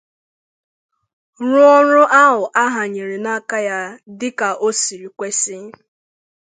rụọ 1.49 1.65
ọrụ 1.79 2.01
ahụ 2.23 2.41
a 2.61 2.63
hànyèrè 2.75 3.15
ha 3.19 3.23
n'aka 3.23 3.57
dịka 4.19 4.47
o 4.65 4.67
siri 4.81 5.07
kwesi 5.17 5.55